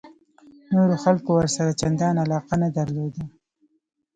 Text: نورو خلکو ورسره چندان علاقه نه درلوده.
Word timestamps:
نورو 0.73 0.95
خلکو 1.03 1.29
ورسره 1.37 1.71
چندان 1.81 2.15
علاقه 2.23 2.55
نه 2.63 2.69
درلوده. 2.77 3.23